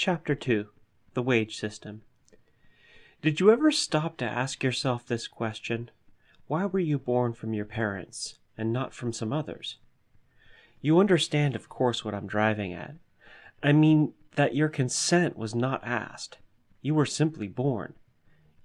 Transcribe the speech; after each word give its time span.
Chapter 0.00 0.36
2 0.36 0.68
The 1.14 1.22
Wage 1.24 1.56
System. 1.56 2.02
Did 3.20 3.40
you 3.40 3.50
ever 3.50 3.72
stop 3.72 4.16
to 4.18 4.24
ask 4.24 4.62
yourself 4.62 5.04
this 5.04 5.26
question? 5.26 5.90
Why 6.46 6.66
were 6.66 6.78
you 6.78 7.00
born 7.00 7.32
from 7.32 7.52
your 7.52 7.64
parents 7.64 8.38
and 8.56 8.72
not 8.72 8.94
from 8.94 9.12
some 9.12 9.32
others? 9.32 9.78
You 10.80 11.00
understand, 11.00 11.56
of 11.56 11.68
course, 11.68 12.04
what 12.04 12.14
I'm 12.14 12.28
driving 12.28 12.72
at. 12.72 12.94
I 13.60 13.72
mean 13.72 14.12
that 14.36 14.54
your 14.54 14.68
consent 14.68 15.36
was 15.36 15.52
not 15.52 15.84
asked. 15.84 16.38
You 16.80 16.94
were 16.94 17.04
simply 17.04 17.48
born. 17.48 17.94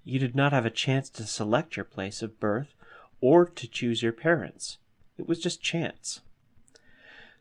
You 0.04 0.20
did 0.20 0.36
not 0.36 0.52
have 0.52 0.66
a 0.66 0.70
chance 0.70 1.10
to 1.10 1.24
select 1.24 1.76
your 1.76 1.84
place 1.84 2.22
of 2.22 2.38
birth 2.38 2.76
or 3.20 3.44
to 3.44 3.66
choose 3.66 4.04
your 4.04 4.12
parents. 4.12 4.78
It 5.18 5.26
was 5.26 5.40
just 5.40 5.60
chance. 5.60 6.20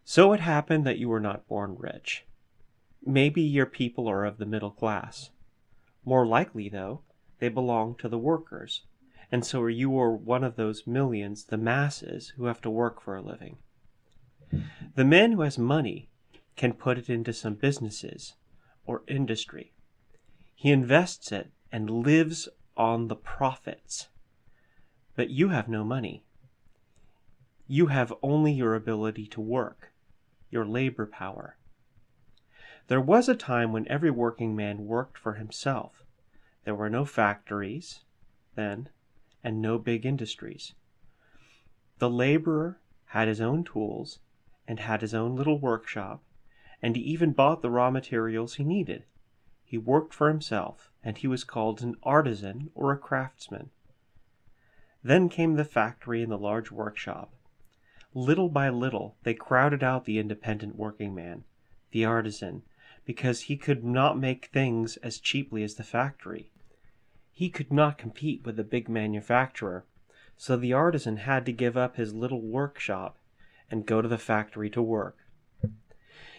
So 0.04 0.34
it 0.34 0.40
happened 0.40 0.84
that 0.88 0.98
you 0.98 1.10
were 1.10 1.20
not 1.20 1.48
born 1.48 1.76
rich. 1.78 2.26
Maybe 3.06 3.42
your 3.42 3.66
people 3.66 4.08
are 4.08 4.24
of 4.24 4.38
the 4.38 4.46
middle 4.46 4.72
class. 4.72 5.30
More 6.06 6.26
likely, 6.26 6.70
though, 6.70 7.02
they 7.40 7.50
belong 7.50 7.96
to 7.96 8.08
the 8.08 8.18
workers, 8.18 8.84
and 9.32 9.46
so 9.46 9.66
you 9.68 9.98
are 10.00 10.16
one 10.16 10.44
of 10.44 10.56
those 10.56 10.88
millions, 10.88 11.46
the 11.46 11.58
masses, 11.58 12.34
who 12.38 12.46
have 12.46 12.62
to 12.62 12.70
work 12.70 13.02
for 13.02 13.16
a 13.16 13.22
living. 13.22 13.58
The 14.96 15.06
man 15.06 15.34
who 15.34 15.42
has 15.42 15.58
money 15.58 16.10
can 16.56 16.74
put 16.74 16.98
it 16.98 17.10
into 17.10 17.34
some 17.34 17.56
businesses 17.56 18.36
or 18.86 19.04
industry. 19.08 19.74
He 20.56 20.72
invests 20.72 21.32
it 21.32 21.52
and 21.72 21.90
lives 21.90 22.48
on 22.78 23.08
the 23.08 23.16
profits. 23.16 24.08
But 25.16 25.30
you 25.30 25.50
have 25.50 25.68
no 25.68 25.84
money. 25.84 26.24
You 27.68 27.88
have 27.88 28.14
only 28.22 28.54
your 28.54 28.76
ability 28.76 29.28
to 29.28 29.42
work, 29.42 29.92
your 30.50 30.66
labor 30.66 31.06
power. 31.06 31.58
There 32.88 33.02
was 33.02 33.30
a 33.30 33.36
time 33.36 33.72
when 33.72 33.88
every 33.88 34.12
working 34.12 34.56
man 34.56 34.86
worked 34.86 35.18
for 35.18 35.34
himself. 35.34 36.04
There 36.66 36.76
were 36.76 36.90
no 36.90 37.06
factories 37.06 38.04
then, 38.56 38.90
and 39.44 39.62
no 39.62 39.80
big 39.80 40.06
industries. 40.06 40.74
The 42.00 42.10
laborer 42.10 42.80
had 43.06 43.28
his 43.28 43.40
own 43.40 43.64
tools 43.64 44.20
and 44.68 44.80
had 44.80 45.02
his 45.02 45.14
own 45.14 45.36
little 45.36 45.58
workshop, 45.58 46.24
and 46.82 46.96
he 46.96 47.02
even 47.04 47.32
bought 47.32 47.62
the 47.62 47.70
raw 47.70 47.90
materials 47.90 48.56
he 48.56 48.64
needed. 48.64 49.06
He 49.64 49.78
worked 49.78 50.14
for 50.14 50.28
himself, 50.28 50.92
and 51.04 51.18
he 51.18 51.28
was 51.28 51.44
called 51.44 51.82
an 51.82 51.96
artisan 52.04 52.70
or 52.76 52.92
a 52.92 52.98
craftsman. 52.98 53.72
Then 55.04 55.30
came 55.30 55.56
the 55.56 55.66
factory 55.66 56.22
and 56.22 56.32
the 56.32 56.38
large 56.38 56.70
workshop. 56.70 57.34
Little 58.14 58.50
by 58.50 58.70
little 58.70 59.16
they 59.24 59.34
crowded 59.34 59.84
out 59.84 60.06
the 60.06 60.20
independent 60.20 60.76
working 60.76 61.16
man, 61.16 61.46
the 61.92 62.06
artisan, 62.06 62.64
because 63.06 63.42
he 63.42 63.58
could 63.58 63.84
not 63.84 64.18
make 64.18 64.46
things 64.48 64.98
as 64.98 65.20
cheaply 65.20 65.64
as 65.64 65.76
the 65.76 65.84
factory. 65.84 66.50
He 67.32 67.50
could 67.50 67.72
not 67.72 67.98
compete 67.98 68.46
with 68.46 68.56
the 68.56 68.64
big 68.64 68.88
manufacturer, 68.88 69.86
so 70.38 70.56
the 70.56 70.74
artisan 70.74 71.18
had 71.18 71.46
to 71.46 71.52
give 71.52 71.76
up 71.76 71.96
his 71.96 72.14
little 72.14 72.42
workshop 72.42 73.18
and 73.70 73.86
go 73.86 74.02
to 74.02 74.08
the 74.08 74.18
factory 74.18 74.70
to 74.70 74.82
work. 74.82 75.18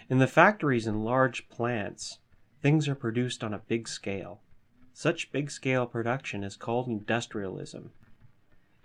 In 0.09 0.19
the 0.19 0.27
factories 0.27 0.87
and 0.87 1.05
large 1.05 1.48
plants, 1.48 2.19
things 2.61 2.89
are 2.89 2.95
produced 2.95 3.43
on 3.43 3.53
a 3.53 3.59
big 3.59 3.89
scale. 3.89 4.41
Such 4.93 5.33
big 5.33 5.51
scale 5.51 5.87
production 5.87 6.45
is 6.45 6.56
called 6.56 6.87
industrialism. 6.87 7.91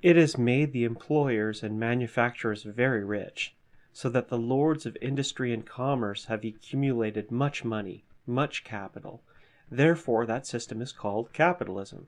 It 0.02 0.16
has 0.16 0.38
made 0.38 0.72
the 0.72 0.86
employers 0.86 1.62
and 1.62 1.80
manufacturers 1.80 2.64
very 2.64 3.04
rich 3.04 3.54
so 3.94 4.10
that 4.10 4.30
the 4.30 4.38
lords 4.38 4.86
of 4.86 4.98
industry 5.02 5.54
and 5.54 5.66
commerce 5.66 6.26
have 6.26 6.44
accumulated 6.44 7.32
much 7.32 7.64
money, 7.64 8.06
much 8.26 8.64
capital. 8.64 9.24
Therefore, 9.70 10.26
that 10.26 10.48
system 10.48 10.82
is 10.82 10.92
called 10.92 11.34
capitalism. 11.34 12.08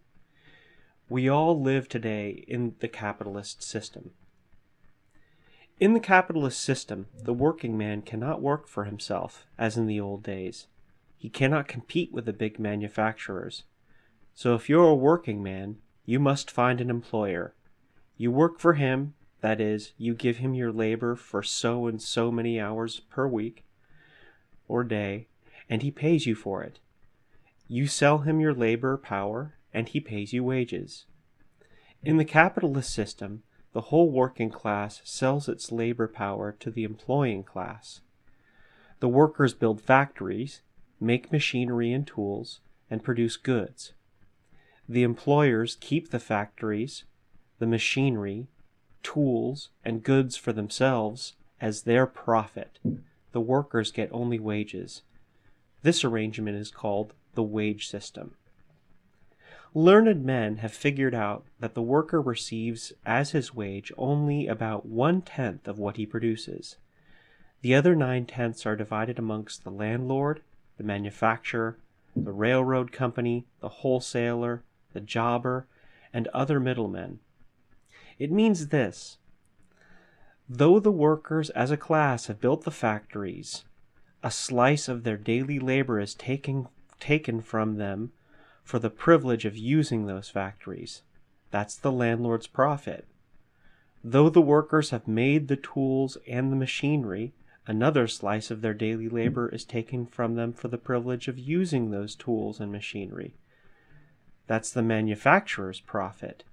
We 1.09 1.27
all 1.27 1.61
live 1.61 1.89
today 1.89 2.45
in 2.47 2.75
the 2.79 2.88
capitalist 2.88 3.61
system. 3.61 4.11
In 5.79 5.94
the 5.94 6.00
capitalist 6.00 6.61
system, 6.61 7.07
the 7.23 7.33
working 7.33 7.78
man 7.78 8.03
cannot 8.03 8.41
work 8.41 8.67
for 8.67 8.85
himself, 8.85 9.45
as 9.57 9.77
in 9.77 9.88
the 9.88 10.00
old 10.00 10.23
days. 10.23 10.67
He 11.17 11.29
cannot 11.29 11.67
compete 11.67 12.13
with 12.13 12.25
the 12.25 12.33
big 12.33 12.59
manufacturers. 12.59 13.63
So 14.33 14.56
if 14.56 14.69
you're 14.69 14.88
a 14.88 14.95
working 14.95 15.44
man, 15.44 15.77
you 16.06 16.19
must 16.19 16.51
find 16.51 16.79
an 16.79 16.89
employer. 16.89 17.56
You 18.16 18.31
work 18.31 18.59
for 18.59 18.73
him 18.73 19.16
that 19.41 19.59
is, 19.59 19.94
you 19.97 20.13
give 20.13 20.38
him 20.38 20.53
your 20.53 20.72
labor 20.72 21.16
for 21.16 21.44
so 21.44 21.88
and 21.88 22.02
so 22.02 22.31
many 22.31 22.59
hours 22.59 23.00
per 23.00 23.28
week 23.28 23.63
or 24.68 24.84
day, 24.84 25.28
and 25.69 25.81
he 25.81 25.91
pays 25.91 26.25
you 26.25 26.35
for 26.35 26.63
it. 26.63 26.79
You 27.68 27.88
sell 27.88 28.19
him 28.19 28.40
your 28.40 28.53
labor 28.53 28.97
power, 28.97 29.56
and 29.74 29.88
he 29.90 30.00
pays 30.00 30.34
you 30.34 30.44
wages. 30.44 31.06
In 32.03 32.18
the 32.18 32.25
capitalist 32.25 32.94
system, 32.94 33.44
the 33.74 33.81
whole 33.81 34.12
working 34.12 34.50
class 34.50 35.01
sells 35.03 35.47
its 35.47 35.72
labor 35.72 36.07
power 36.07 36.51
to 36.59 36.69
the 36.69 36.84
employing 36.84 37.44
class. 37.44 38.01
The 39.00 39.07
workers 39.07 39.53
build 39.53 39.81
factories, 39.81 40.62
make 41.00 41.31
machinery 41.31 41.91
and 41.94 42.06
tools, 42.06 42.59
and 42.90 43.03
produce 43.03 43.38
goods. 43.38 43.94
The 44.88 45.03
employers 45.03 45.78
keep 45.80 46.12
the 46.12 46.19
factories, 46.19 47.06
the 47.59 47.68
machinery, 47.68 48.47
tools, 49.03 49.69
and 49.84 50.03
goods 50.03 50.38
for 50.38 50.53
themselves 50.53 51.34
as 51.59 51.84
their 51.84 52.06
profit. 52.06 52.79
The 53.31 53.41
workers 53.41 53.91
get 53.91 54.09
only 54.12 54.39
wages. 54.39 55.01
This 55.84 56.03
arrangement 56.03 56.57
is 56.57 56.72
called 56.72 57.13
the 57.34 57.44
wage 57.44 57.88
system. 57.88 58.35
Learned 59.73 60.25
men 60.25 60.57
have 60.57 60.73
figured 60.73 61.16
out 61.16 61.45
that 61.59 61.75
the 61.75 61.81
worker 61.81 62.22
receives 62.22 62.91
as 63.06 63.31
his 63.31 63.56
wage 63.56 63.91
only 63.97 64.47
about 64.47 64.85
one 64.85 65.22
tenth 65.22 65.66
of 65.68 65.79
what 65.79 65.95
he 65.95 66.06
produces. 66.06 66.75
The 67.62 67.75
other 67.75 67.95
nine 67.95 68.25
tenths 68.25 68.66
are 68.66 68.75
divided 68.75 69.18
amongst 69.18 69.63
the 69.63 69.72
landlord, 69.72 70.41
the 70.78 70.83
manufacturer, 70.83 71.78
the 72.16 72.33
railroad 72.33 72.91
company, 72.91 73.45
the 73.62 73.69
wholesaler, 73.69 74.63
the 74.94 75.00
jobber, 75.00 75.68
and 76.12 76.28
other 76.29 76.59
middlemen. 76.59 77.19
It 78.21 78.31
means 78.31 78.67
this 78.67 79.17
though 80.47 80.79
the 80.79 80.91
workers 80.91 81.49
as 81.49 81.71
a 81.71 81.75
class 81.75 82.27
have 82.27 82.39
built 82.39 82.65
the 82.65 82.69
factories, 82.69 83.65
a 84.21 84.29
slice 84.29 84.87
of 84.87 85.03
their 85.03 85.17
daily 85.17 85.57
labor 85.57 85.99
is 85.99 86.13
taken, 86.13 86.67
taken 86.99 87.41
from 87.41 87.77
them 87.77 88.11
for 88.63 88.77
the 88.77 88.91
privilege 88.91 89.43
of 89.45 89.57
using 89.57 90.05
those 90.05 90.29
factories. 90.29 91.01
That's 91.49 91.75
the 91.75 91.91
landlord's 91.91 92.45
profit. 92.45 93.07
Though 94.03 94.29
the 94.29 94.39
workers 94.39 94.91
have 94.91 95.07
made 95.07 95.47
the 95.47 95.55
tools 95.55 96.15
and 96.27 96.51
the 96.51 96.55
machinery, 96.55 97.33
another 97.65 98.07
slice 98.07 98.51
of 98.51 98.61
their 98.61 98.75
daily 98.75 99.09
labor 99.09 99.49
is 99.49 99.65
taken 99.65 100.05
from 100.05 100.35
them 100.35 100.53
for 100.53 100.67
the 100.67 100.77
privilege 100.77 101.27
of 101.27 101.39
using 101.39 101.89
those 101.89 102.13
tools 102.13 102.59
and 102.59 102.71
machinery. 102.71 103.33
That's 104.45 104.69
the 104.69 104.83
manufacturer's 104.83 105.79
profit. 105.79 106.43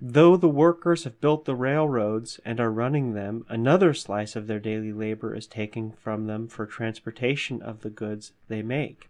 Though 0.00 0.36
the 0.36 0.48
workers 0.48 1.04
have 1.04 1.22
built 1.22 1.46
the 1.46 1.54
railroads 1.54 2.38
and 2.44 2.60
are 2.60 2.70
running 2.70 3.14
them, 3.14 3.46
another 3.48 3.94
slice 3.94 4.36
of 4.36 4.46
their 4.46 4.60
daily 4.60 4.92
labor 4.92 5.34
is 5.34 5.46
taken 5.46 5.92
from 5.92 6.26
them 6.26 6.48
for 6.48 6.66
transportation 6.66 7.62
of 7.62 7.80
the 7.80 7.88
goods 7.88 8.32
they 8.48 8.62
make. 8.62 9.08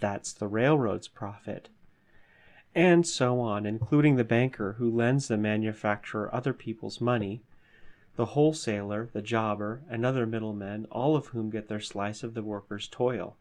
That's 0.00 0.32
the 0.32 0.48
railroad's 0.48 1.08
profit. 1.08 1.68
And 2.74 3.06
so 3.06 3.38
on, 3.38 3.66
including 3.66 4.16
the 4.16 4.24
banker 4.24 4.72
who 4.78 4.90
lends 4.90 5.28
the 5.28 5.36
manufacturer 5.36 6.34
other 6.34 6.54
people's 6.54 7.02
money, 7.02 7.42
the 8.16 8.26
wholesaler, 8.26 9.10
the 9.12 9.22
jobber, 9.22 9.82
and 9.90 10.06
other 10.06 10.24
middlemen, 10.24 10.86
all 10.90 11.16
of 11.16 11.28
whom 11.28 11.50
get 11.50 11.68
their 11.68 11.80
slice 11.80 12.22
of 12.22 12.32
the 12.32 12.42
worker's 12.42 12.88
toil. 12.88 13.36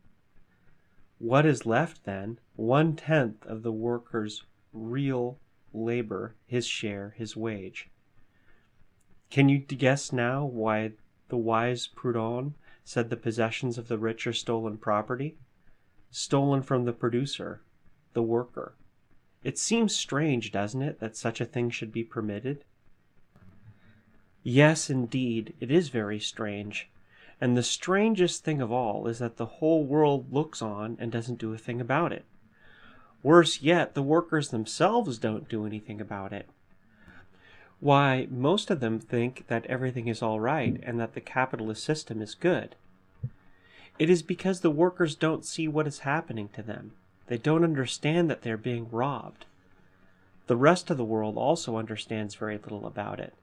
What 1.17 1.45
is 1.45 1.65
left, 1.65 2.03
then? 2.03 2.39
One 2.57 2.97
tenth 2.97 3.45
of 3.45 3.63
the 3.63 3.71
worker's 3.71 4.43
real 4.73 5.39
labor, 5.73 6.35
his 6.45 6.65
share, 6.65 7.13
his 7.17 7.35
wage. 7.35 7.89
Can 9.29 9.49
you 9.49 9.57
guess 9.57 10.13
now 10.13 10.45
why 10.45 10.91
the 11.29 11.37
wise 11.37 11.87
Proudhon 11.87 12.53
said 12.85 13.09
the 13.09 13.17
possessions 13.17 13.77
of 13.77 13.87
the 13.87 13.97
rich 13.97 14.27
are 14.27 14.33
stolen 14.33 14.77
property? 14.77 15.37
Stolen 16.11 16.61
from 16.61 16.85
the 16.85 16.93
producer, 16.93 17.61
the 18.13 18.21
worker. 18.21 18.75
It 19.43 19.57
seems 19.57 19.95
strange, 19.95 20.51
doesn't 20.51 20.81
it, 20.81 20.99
that 20.99 21.17
such 21.17 21.41
a 21.41 21.45
thing 21.45 21.69
should 21.69 21.91
be 21.91 22.03
permitted? 22.03 22.63
Yes, 24.43 24.89
indeed, 24.89 25.53
it 25.59 25.71
is 25.71 25.89
very 25.89 26.19
strange. 26.19 26.89
And 27.41 27.57
the 27.57 27.63
strangest 27.63 28.43
thing 28.43 28.61
of 28.61 28.71
all 28.71 29.07
is 29.07 29.19
that 29.19 29.37
the 29.37 29.45
whole 29.45 29.85
world 29.85 30.31
looks 30.31 30.61
on 30.61 30.95
and 30.99 31.11
doesn't 31.11 31.39
do 31.39 31.53
a 31.53 31.57
thing 31.57 31.81
about 31.81 32.13
it. 32.13 32.25
Worse 33.23 33.61
yet, 33.61 33.93
the 33.93 34.03
workers 34.03 34.49
themselves 34.49 35.17
don't 35.17 35.49
do 35.49 35.65
anything 35.65 36.01
about 36.01 36.33
it. 36.33 36.47
Why, 37.79 38.27
most 38.29 38.69
of 38.69 38.81
them 38.81 38.99
think 38.99 39.47
that 39.47 39.65
everything 39.65 40.07
is 40.07 40.21
all 40.21 40.39
right 40.39 40.79
and 40.83 40.99
that 40.99 41.13
the 41.13 41.21
capitalist 41.21 41.83
system 41.83 42.21
is 42.21 42.35
good. 42.35 42.75
It 43.97 44.09
is 44.09 44.21
because 44.23 44.59
the 44.59 44.69
workers 44.69 45.15
don't 45.15 45.45
see 45.45 45.67
what 45.67 45.87
is 45.87 45.99
happening 45.99 46.49
to 46.49 46.61
them. 46.61 46.91
They 47.27 47.37
don't 47.37 47.63
understand 47.63 48.29
that 48.29 48.41
they're 48.41 48.57
being 48.57 48.89
robbed. 48.91 49.45
The 50.47 50.57
rest 50.57 50.89
of 50.89 50.97
the 50.97 51.05
world 51.05 51.37
also 51.37 51.77
understands 51.77 52.35
very 52.35 52.57
little 52.57 52.85
about 52.85 53.19
it. 53.19 53.33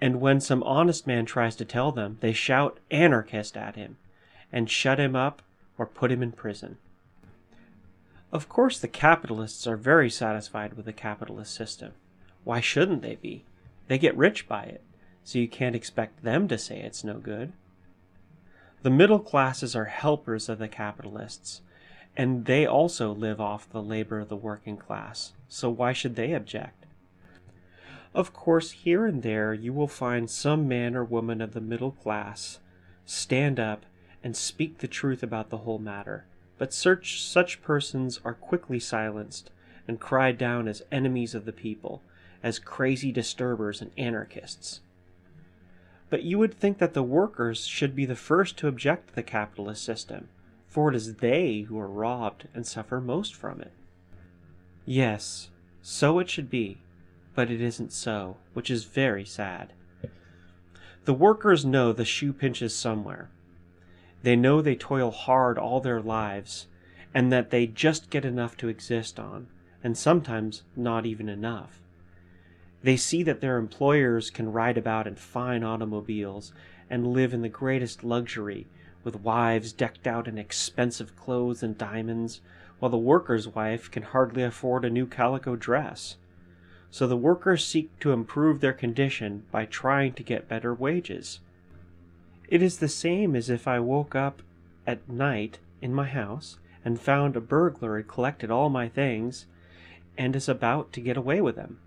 And 0.00 0.20
when 0.20 0.40
some 0.40 0.62
honest 0.64 1.06
man 1.06 1.24
tries 1.24 1.56
to 1.56 1.64
tell 1.64 1.92
them, 1.92 2.18
they 2.20 2.32
shout 2.32 2.78
anarchist 2.90 3.56
at 3.56 3.76
him 3.76 3.96
and 4.52 4.68
shut 4.68 4.98
him 4.98 5.14
up 5.14 5.42
or 5.78 5.86
put 5.86 6.10
him 6.10 6.22
in 6.22 6.32
prison. 6.32 6.78
Of 8.32 8.48
course, 8.48 8.78
the 8.78 8.88
capitalists 8.88 9.66
are 9.66 9.76
very 9.76 10.10
satisfied 10.10 10.74
with 10.74 10.86
the 10.86 10.92
capitalist 10.92 11.54
system. 11.54 11.92
Why 12.44 12.60
shouldn't 12.60 13.02
they 13.02 13.16
be? 13.16 13.44
They 13.88 13.98
get 13.98 14.16
rich 14.16 14.48
by 14.48 14.64
it, 14.64 14.82
so 15.24 15.38
you 15.38 15.48
can't 15.48 15.76
expect 15.76 16.22
them 16.22 16.48
to 16.48 16.58
say 16.58 16.80
it's 16.80 17.04
no 17.04 17.14
good. 17.18 17.52
The 18.82 18.90
middle 18.90 19.20
classes 19.20 19.74
are 19.74 19.86
helpers 19.86 20.48
of 20.48 20.58
the 20.58 20.68
capitalists, 20.68 21.62
and 22.16 22.44
they 22.46 22.66
also 22.66 23.12
live 23.12 23.40
off 23.40 23.70
the 23.70 23.82
labor 23.82 24.20
of 24.20 24.28
the 24.28 24.36
working 24.36 24.76
class, 24.76 25.32
so 25.48 25.70
why 25.70 25.92
should 25.92 26.16
they 26.16 26.32
object? 26.32 26.86
Of 28.14 28.32
course, 28.32 28.70
here 28.70 29.06
and 29.06 29.22
there 29.22 29.52
you 29.52 29.72
will 29.72 29.88
find 29.88 30.30
some 30.30 30.66
man 30.66 30.96
or 30.96 31.04
woman 31.04 31.40
of 31.40 31.52
the 31.52 31.60
middle 31.60 31.92
class 31.92 32.60
stand 33.04 33.60
up 33.60 33.84
and 34.24 34.36
speak 34.36 34.78
the 34.78 34.88
truth 34.88 35.22
about 35.22 35.50
the 35.50 35.58
whole 35.58 35.78
matter, 35.78 36.24
but 36.58 36.72
such, 36.72 37.22
such 37.22 37.62
persons 37.62 38.20
are 38.24 38.34
quickly 38.34 38.78
silenced 38.78 39.50
and 39.86 40.00
cried 40.00 40.38
down 40.38 40.68
as 40.68 40.82
enemies 40.90 41.34
of 41.34 41.44
the 41.44 41.52
people, 41.52 42.02
as 42.42 42.58
crazy 42.58 43.12
disturbers 43.12 43.80
and 43.80 43.90
anarchists. 43.96 44.80
But 46.08 46.22
you 46.22 46.38
would 46.38 46.54
think 46.54 46.78
that 46.78 46.94
the 46.94 47.02
workers 47.02 47.66
should 47.66 47.94
be 47.94 48.06
the 48.06 48.16
first 48.16 48.56
to 48.58 48.68
object 48.68 49.08
to 49.08 49.14
the 49.14 49.22
capitalist 49.22 49.84
system, 49.84 50.28
for 50.66 50.90
it 50.90 50.96
is 50.96 51.16
they 51.16 51.60
who 51.62 51.78
are 51.78 51.88
robbed 51.88 52.48
and 52.54 52.66
suffer 52.66 53.00
most 53.00 53.34
from 53.34 53.60
it. 53.60 53.72
Yes, 54.84 55.50
so 55.82 56.18
it 56.18 56.30
should 56.30 56.48
be 56.48 56.78
but 57.36 57.50
it 57.50 57.60
isn't 57.60 57.92
so, 57.92 58.38
which 58.54 58.70
is 58.70 58.84
very 58.84 59.24
sad. 59.24 59.74
The 61.04 61.14
workers 61.14 61.64
know 61.64 61.92
the 61.92 62.04
shoe 62.04 62.32
pinches 62.32 62.74
somewhere. 62.74 63.28
They 64.26 64.34
know 64.34 64.60
they 64.60 64.74
toil 64.74 65.12
hard 65.12 65.56
all 65.56 65.78
their 65.78 66.00
lives, 66.00 66.66
and 67.14 67.30
that 67.30 67.50
they 67.50 67.68
just 67.68 68.10
get 68.10 68.24
enough 68.24 68.56
to 68.56 68.66
exist 68.66 69.20
on, 69.20 69.46
and 69.84 69.96
sometimes 69.96 70.64
not 70.74 71.06
even 71.06 71.28
enough. 71.28 71.80
They 72.82 72.96
see 72.96 73.22
that 73.22 73.40
their 73.40 73.56
employers 73.56 74.30
can 74.30 74.50
ride 74.50 74.76
about 74.76 75.06
in 75.06 75.14
fine 75.14 75.62
automobiles 75.62 76.52
and 76.90 77.06
live 77.06 77.32
in 77.32 77.42
the 77.42 77.48
greatest 77.48 78.02
luxury, 78.02 78.66
with 79.04 79.20
wives 79.20 79.72
decked 79.72 80.08
out 80.08 80.26
in 80.26 80.38
expensive 80.38 81.14
clothes 81.14 81.62
and 81.62 81.78
diamonds, 81.78 82.40
while 82.80 82.90
the 82.90 82.98
worker's 82.98 83.46
wife 83.46 83.88
can 83.88 84.02
hardly 84.02 84.42
afford 84.42 84.84
a 84.84 84.90
new 84.90 85.06
calico 85.06 85.54
dress 85.54 86.16
so 86.90 87.06
the 87.06 87.16
workers 87.16 87.64
seek 87.64 87.96
to 88.00 88.10
improve 88.10 88.60
their 88.60 88.72
condition 88.72 89.44
by 89.52 89.64
trying 89.64 90.12
to 90.14 90.24
get 90.24 90.48
better 90.48 90.74
wages. 90.74 91.38
It 92.48 92.62
is 92.62 92.78
the 92.78 92.88
same 92.88 93.34
as 93.34 93.50
if 93.50 93.66
I 93.66 93.80
woke 93.80 94.14
up 94.14 94.42
at 94.86 95.08
night 95.08 95.58
in 95.82 95.92
my 95.92 96.06
house 96.06 96.58
and 96.84 97.00
found 97.00 97.36
a 97.36 97.40
burglar 97.40 97.96
had 97.96 98.08
collected 98.08 98.50
all 98.50 98.68
my 98.68 98.88
things 98.88 99.46
and 100.16 100.36
is 100.36 100.48
about 100.48 100.92
to 100.92 101.00
get 101.00 101.16
away 101.16 101.40
with 101.40 101.56
them. 101.56 101.78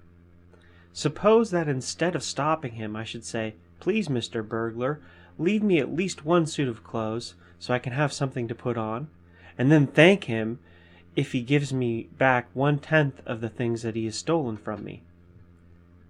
Suppose 0.92 1.52
that 1.52 1.70
instead 1.70 2.16
of 2.16 2.24
stopping 2.24 2.74
him, 2.74 2.96
I 2.96 3.06
should 3.06 3.24
say, 3.24 3.56
Please, 3.80 4.10
Mr. 4.10 4.46
Burglar, 4.46 5.00
leave 5.38 5.64
me 5.64 5.80
at 5.80 5.96
least 5.96 6.26
one 6.26 6.46
suit 6.46 6.68
of 6.68 6.84
clothes 6.84 7.36
so 7.58 7.74
I 7.74 7.80
can 7.80 7.94
have 7.94 8.12
something 8.12 8.48
to 8.50 8.56
put 8.56 8.78
on, 8.78 9.08
and 9.58 9.72
then 9.72 9.88
thank 9.88 10.26
him 10.26 10.60
if 11.16 11.32
he 11.32 11.42
gives 11.42 11.72
me 11.72 12.10
back 12.18 12.50
one 12.54 12.80
tenth 12.80 13.22
of 13.26 13.40
the 13.40 13.50
things 13.50 13.82
that 13.84 13.96
he 13.96 14.06
has 14.06 14.16
stolen 14.16 14.58
from 14.58 14.84
me. 14.84 15.04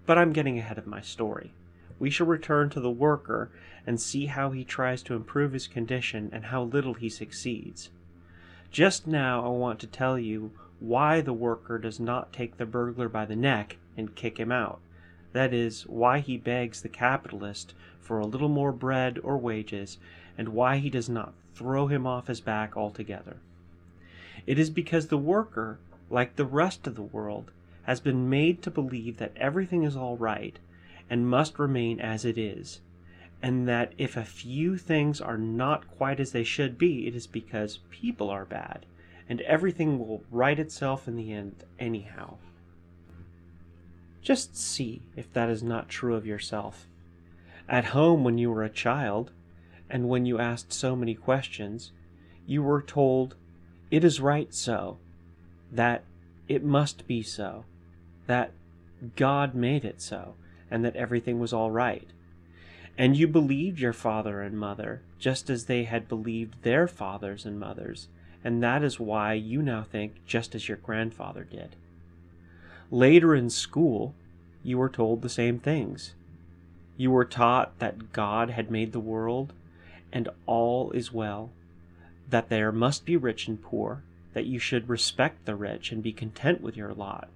But 0.06 0.18
I'm 0.18 0.32
getting 0.32 0.58
ahead 0.58 0.78
of 0.78 0.86
my 0.86 1.00
story. 1.00 1.52
We 2.00 2.10
shall 2.10 2.26
return 2.26 2.70
to 2.70 2.80
the 2.80 2.90
worker 2.90 3.50
and 3.86 4.00
see 4.00 4.26
how 4.26 4.50
he 4.50 4.64
tries 4.64 5.02
to 5.02 5.14
improve 5.14 5.52
his 5.52 5.68
condition 5.68 6.30
and 6.32 6.46
how 6.46 6.62
little 6.62 6.94
he 6.94 7.10
succeeds. 7.10 7.90
Just 8.70 9.06
now, 9.06 9.44
I 9.44 9.48
want 9.48 9.78
to 9.80 9.86
tell 9.86 10.18
you 10.18 10.52
why 10.80 11.20
the 11.20 11.34
worker 11.34 11.78
does 11.78 12.00
not 12.00 12.32
take 12.32 12.56
the 12.56 12.64
burglar 12.64 13.10
by 13.10 13.26
the 13.26 13.36
neck 13.36 13.76
and 13.98 14.14
kick 14.14 14.38
him 14.38 14.50
out. 14.50 14.80
That 15.32 15.52
is, 15.52 15.82
why 15.82 16.20
he 16.20 16.38
begs 16.38 16.80
the 16.80 16.88
capitalist 16.88 17.74
for 18.00 18.18
a 18.18 18.26
little 18.26 18.48
more 18.48 18.72
bread 18.72 19.18
or 19.22 19.36
wages, 19.36 19.98
and 20.38 20.48
why 20.48 20.78
he 20.78 20.88
does 20.88 21.08
not 21.08 21.34
throw 21.54 21.86
him 21.88 22.06
off 22.06 22.28
his 22.28 22.40
back 22.40 22.78
altogether. 22.78 23.36
It 24.46 24.58
is 24.58 24.70
because 24.70 25.08
the 25.08 25.18
worker, 25.18 25.78
like 26.08 26.36
the 26.36 26.46
rest 26.46 26.86
of 26.86 26.94
the 26.94 27.02
world, 27.02 27.50
has 27.82 28.00
been 28.00 28.30
made 28.30 28.62
to 28.62 28.70
believe 28.70 29.18
that 29.18 29.36
everything 29.36 29.82
is 29.82 29.96
all 29.96 30.16
right 30.16 30.58
and 31.10 31.28
must 31.28 31.58
remain 31.58 32.00
as 32.00 32.24
it 32.24 32.38
is, 32.38 32.80
and 33.42 33.66
that 33.68 33.92
if 33.98 34.16
a 34.16 34.24
few 34.24 34.78
things 34.78 35.20
are 35.20 35.36
not 35.36 35.90
quite 35.98 36.20
as 36.20 36.30
they 36.30 36.44
should 36.44 36.78
be, 36.78 37.08
it 37.08 37.14
is 37.16 37.26
because 37.26 37.80
people 37.90 38.30
are 38.30 38.44
bad, 38.44 38.86
and 39.28 39.40
everything 39.42 39.98
will 39.98 40.22
right 40.30 40.58
itself 40.58 41.08
in 41.08 41.16
the 41.16 41.32
end 41.32 41.64
anyhow. 41.78 42.36
Just 44.22 44.56
see 44.56 45.02
if 45.16 45.32
that 45.32 45.48
is 45.48 45.62
not 45.62 45.88
true 45.88 46.14
of 46.14 46.26
yourself. 46.26 46.86
At 47.68 47.86
home, 47.86 48.22
when 48.22 48.38
you 48.38 48.50
were 48.50 48.64
a 48.64 48.70
child, 48.70 49.32
and 49.88 50.08
when 50.08 50.26
you 50.26 50.38
asked 50.38 50.72
so 50.72 50.94
many 50.94 51.14
questions, 51.14 51.92
you 52.46 52.62
were 52.62 52.82
told 52.82 53.34
it 53.90 54.04
is 54.04 54.20
right 54.20 54.54
so, 54.54 54.98
that 55.72 56.04
it 56.48 56.62
must 56.62 57.06
be 57.06 57.22
so, 57.22 57.64
that 58.26 58.52
God 59.16 59.54
made 59.54 59.84
it 59.84 60.00
so, 60.00 60.34
and 60.70 60.84
that 60.84 60.96
everything 60.96 61.40
was 61.40 61.52
all 61.52 61.70
right. 61.70 62.08
And 62.96 63.16
you 63.16 63.26
believed 63.26 63.78
your 63.78 63.92
father 63.92 64.42
and 64.42 64.58
mother, 64.58 65.02
just 65.18 65.48
as 65.50 65.64
they 65.64 65.84
had 65.84 66.08
believed 66.08 66.62
their 66.62 66.86
fathers 66.86 67.44
and 67.44 67.58
mothers, 67.58 68.08
and 68.44 68.62
that 68.62 68.82
is 68.82 69.00
why 69.00 69.34
you 69.34 69.62
now 69.62 69.82
think 69.82 70.14
just 70.26 70.54
as 70.54 70.68
your 70.68 70.78
grandfather 70.78 71.44
did. 71.44 71.76
Later 72.90 73.34
in 73.34 73.50
school, 73.50 74.14
you 74.62 74.78
were 74.78 74.88
told 74.88 75.22
the 75.22 75.28
same 75.28 75.58
things. 75.58 76.14
You 76.96 77.10
were 77.10 77.24
taught 77.24 77.78
that 77.78 78.12
God 78.12 78.50
had 78.50 78.70
made 78.70 78.92
the 78.92 79.00
world, 79.00 79.52
and 80.12 80.28
all 80.46 80.90
is 80.92 81.12
well, 81.12 81.50
that 82.28 82.48
there 82.48 82.72
must 82.72 83.04
be 83.04 83.16
rich 83.16 83.48
and 83.48 83.62
poor, 83.62 84.02
that 84.34 84.46
you 84.46 84.58
should 84.58 84.88
respect 84.88 85.44
the 85.46 85.54
rich 85.54 85.92
and 85.92 86.02
be 86.02 86.12
content 86.12 86.60
with 86.60 86.76
your 86.76 86.92
lot. 86.92 87.28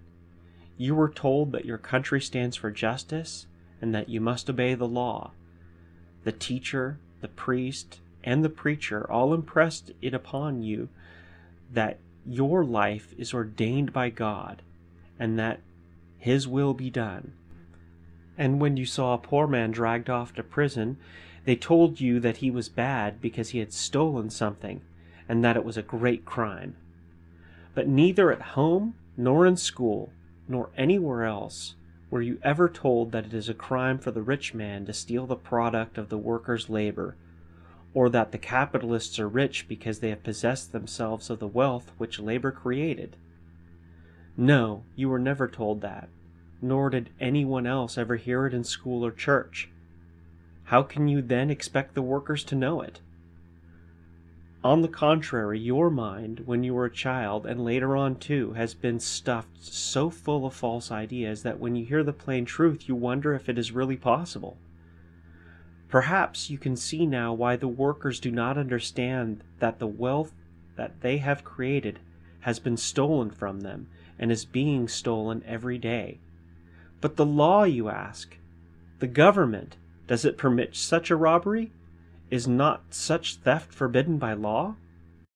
You 0.76 0.94
were 0.94 1.08
told 1.08 1.52
that 1.52 1.64
your 1.64 1.78
country 1.78 2.20
stands 2.20 2.56
for 2.56 2.70
justice 2.70 3.46
and 3.80 3.94
that 3.94 4.08
you 4.08 4.20
must 4.20 4.50
obey 4.50 4.74
the 4.74 4.88
law. 4.88 5.32
The 6.24 6.32
teacher, 6.32 6.98
the 7.20 7.28
priest, 7.28 8.00
and 8.22 8.44
the 8.44 8.48
preacher 8.48 9.10
all 9.10 9.34
impressed 9.34 9.92
it 10.00 10.14
upon 10.14 10.62
you 10.62 10.88
that 11.72 11.98
your 12.26 12.64
life 12.64 13.14
is 13.18 13.34
ordained 13.34 13.92
by 13.92 14.10
God 14.10 14.62
and 15.18 15.38
that 15.38 15.60
His 16.18 16.48
will 16.48 16.74
be 16.74 16.90
done. 16.90 17.34
And 18.36 18.60
when 18.60 18.76
you 18.76 18.86
saw 18.86 19.14
a 19.14 19.18
poor 19.18 19.46
man 19.46 19.70
dragged 19.70 20.10
off 20.10 20.34
to 20.34 20.42
prison, 20.42 20.96
they 21.44 21.56
told 21.56 22.00
you 22.00 22.20
that 22.20 22.38
he 22.38 22.50
was 22.50 22.68
bad 22.68 23.20
because 23.20 23.50
he 23.50 23.58
had 23.58 23.72
stolen 23.72 24.30
something, 24.30 24.80
and 25.28 25.44
that 25.44 25.56
it 25.56 25.64
was 25.64 25.76
a 25.76 25.82
great 25.82 26.24
crime. 26.24 26.76
But 27.74 27.88
neither 27.88 28.32
at 28.32 28.40
home, 28.40 28.94
nor 29.16 29.46
in 29.46 29.56
school, 29.56 30.12
nor 30.48 30.70
anywhere 30.76 31.24
else 31.24 31.74
were 32.10 32.22
you 32.22 32.38
ever 32.42 32.68
told 32.68 33.10
that 33.12 33.26
it 33.26 33.34
is 33.34 33.48
a 33.48 33.54
crime 33.54 33.98
for 33.98 34.10
the 34.10 34.22
rich 34.22 34.54
man 34.54 34.86
to 34.86 34.92
steal 34.92 35.26
the 35.26 35.34
product 35.34 35.98
of 35.98 36.10
the 36.10 36.18
worker's 36.18 36.70
labor, 36.70 37.16
or 37.92 38.08
that 38.08 38.30
the 38.30 38.38
capitalists 38.38 39.18
are 39.18 39.28
rich 39.28 39.66
because 39.66 39.98
they 39.98 40.10
have 40.10 40.22
possessed 40.22 40.72
themselves 40.72 41.28
of 41.28 41.40
the 41.40 41.48
wealth 41.48 41.90
which 41.98 42.20
labor 42.20 42.52
created. 42.52 43.16
No, 44.36 44.84
you 44.94 45.08
were 45.08 45.18
never 45.18 45.48
told 45.48 45.80
that, 45.80 46.08
nor 46.60 46.90
did 46.90 47.10
anyone 47.20 47.66
else 47.66 47.96
ever 47.98 48.16
hear 48.16 48.46
it 48.46 48.54
in 48.54 48.64
school 48.64 49.04
or 49.04 49.12
church. 49.12 49.68
How 50.64 50.82
can 50.82 51.08
you 51.08 51.20
then 51.20 51.50
expect 51.50 51.94
the 51.94 52.02
workers 52.02 52.44
to 52.44 52.54
know 52.54 52.80
it? 52.80 53.00
On 54.64 54.80
the 54.80 54.88
contrary, 54.88 55.60
your 55.60 55.90
mind, 55.90 56.40
when 56.46 56.64
you 56.64 56.72
were 56.72 56.86
a 56.86 56.90
child, 56.90 57.44
and 57.44 57.62
later 57.62 57.94
on 57.94 58.16
too, 58.16 58.54
has 58.54 58.72
been 58.72 58.98
stuffed 58.98 59.62
so 59.62 60.08
full 60.08 60.46
of 60.46 60.54
false 60.54 60.90
ideas 60.90 61.42
that 61.42 61.60
when 61.60 61.76
you 61.76 61.84
hear 61.84 62.02
the 62.02 62.14
plain 62.14 62.46
truth, 62.46 62.88
you 62.88 62.94
wonder 62.94 63.34
if 63.34 63.50
it 63.50 63.58
is 63.58 63.72
really 63.72 63.98
possible. 63.98 64.56
Perhaps 65.90 66.48
you 66.48 66.56
can 66.56 66.76
see 66.76 67.04
now 67.04 67.30
why 67.34 67.56
the 67.56 67.68
workers 67.68 68.18
do 68.18 68.30
not 68.30 68.56
understand 68.56 69.44
that 69.58 69.80
the 69.80 69.86
wealth 69.86 70.32
that 70.76 71.02
they 71.02 71.18
have 71.18 71.44
created 71.44 71.98
has 72.40 72.58
been 72.58 72.78
stolen 72.78 73.30
from 73.30 73.60
them 73.60 73.86
and 74.18 74.32
is 74.32 74.46
being 74.46 74.88
stolen 74.88 75.44
every 75.46 75.76
day. 75.76 76.20
But 77.02 77.16
the 77.16 77.26
law, 77.26 77.64
you 77.64 77.90
ask, 77.90 78.38
the 78.98 79.06
government, 79.06 79.76
does 80.06 80.24
it 80.24 80.38
permit 80.38 80.74
such 80.74 81.10
a 81.10 81.16
robbery? 81.16 81.70
Is 82.30 82.48
not 82.48 82.82
such 82.90 83.36
theft 83.36 83.72
forbidden 83.72 84.18
by 84.18 84.32
law? 84.32 84.76